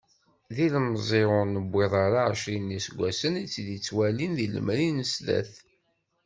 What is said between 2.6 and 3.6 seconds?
n yiseggasen i